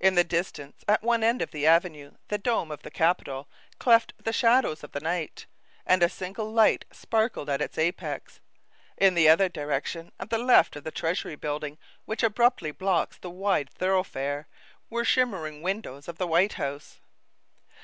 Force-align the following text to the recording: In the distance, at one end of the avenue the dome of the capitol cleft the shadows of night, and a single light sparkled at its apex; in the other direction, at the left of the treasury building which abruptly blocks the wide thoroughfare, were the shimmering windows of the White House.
In 0.00 0.16
the 0.16 0.24
distance, 0.24 0.84
at 0.88 1.04
one 1.04 1.22
end 1.22 1.40
of 1.40 1.52
the 1.52 1.64
avenue 1.64 2.14
the 2.26 2.36
dome 2.36 2.72
of 2.72 2.82
the 2.82 2.90
capitol 2.90 3.48
cleft 3.78 4.12
the 4.18 4.32
shadows 4.32 4.82
of 4.82 4.92
night, 5.00 5.46
and 5.86 6.02
a 6.02 6.08
single 6.08 6.50
light 6.52 6.84
sparkled 6.90 7.48
at 7.48 7.60
its 7.62 7.78
apex; 7.78 8.40
in 8.96 9.14
the 9.14 9.28
other 9.28 9.48
direction, 9.48 10.10
at 10.18 10.30
the 10.30 10.38
left 10.38 10.74
of 10.74 10.82
the 10.82 10.90
treasury 10.90 11.36
building 11.36 11.78
which 12.06 12.24
abruptly 12.24 12.72
blocks 12.72 13.18
the 13.18 13.30
wide 13.30 13.70
thoroughfare, 13.70 14.48
were 14.90 15.02
the 15.02 15.10
shimmering 15.10 15.62
windows 15.62 16.08
of 16.08 16.18
the 16.18 16.26
White 16.26 16.54
House. 16.54 16.98